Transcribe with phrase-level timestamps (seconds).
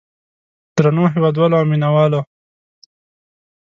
[0.75, 2.21] درنو هېوادوالو او مینه والو.